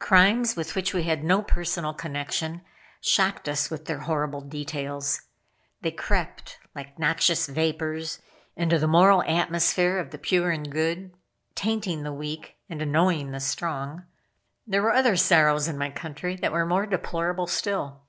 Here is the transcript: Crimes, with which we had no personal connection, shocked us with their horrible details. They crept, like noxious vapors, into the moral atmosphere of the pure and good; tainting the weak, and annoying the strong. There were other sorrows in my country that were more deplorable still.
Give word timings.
Crimes, 0.00 0.56
with 0.56 0.74
which 0.74 0.92
we 0.92 1.04
had 1.04 1.22
no 1.22 1.40
personal 1.40 1.94
connection, 1.94 2.62
shocked 3.00 3.48
us 3.48 3.70
with 3.70 3.84
their 3.84 4.00
horrible 4.00 4.40
details. 4.40 5.20
They 5.82 5.92
crept, 5.92 6.58
like 6.74 6.98
noxious 6.98 7.46
vapors, 7.46 8.20
into 8.56 8.80
the 8.80 8.88
moral 8.88 9.22
atmosphere 9.22 9.98
of 10.00 10.10
the 10.10 10.18
pure 10.18 10.50
and 10.50 10.68
good; 10.68 11.14
tainting 11.54 12.02
the 12.02 12.12
weak, 12.12 12.56
and 12.68 12.82
annoying 12.82 13.30
the 13.30 13.38
strong. 13.38 14.04
There 14.66 14.82
were 14.82 14.90
other 14.92 15.14
sorrows 15.14 15.68
in 15.68 15.78
my 15.78 15.90
country 15.90 16.34
that 16.34 16.50
were 16.50 16.66
more 16.66 16.84
deplorable 16.86 17.46
still. 17.46 18.02